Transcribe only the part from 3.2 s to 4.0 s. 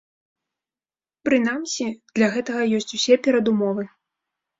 перадумовы.